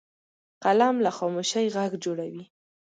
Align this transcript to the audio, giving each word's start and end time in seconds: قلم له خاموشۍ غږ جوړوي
قلم 0.63 0.95
له 1.05 1.09
خاموشۍ 1.17 1.65
غږ 1.75 1.91
جوړوي 2.03 2.43